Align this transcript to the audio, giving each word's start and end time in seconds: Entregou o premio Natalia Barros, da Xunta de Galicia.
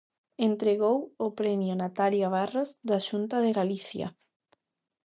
Entregou 0.49 0.97
o 1.25 1.27
premio 1.39 1.73
Natalia 1.83 2.27
Barros, 2.37 2.69
da 2.89 2.99
Xunta 3.07 3.35
de 3.45 3.51
Galicia. 3.59 4.07